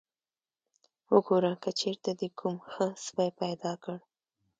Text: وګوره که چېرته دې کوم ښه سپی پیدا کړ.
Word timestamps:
وګوره 1.13 1.53
که 1.63 1.71
چېرته 1.81 2.11
دې 2.19 2.29
کوم 2.39 2.55
ښه 2.71 2.85
سپی 3.05 3.29
پیدا 3.41 3.71
کړ. 3.83 3.97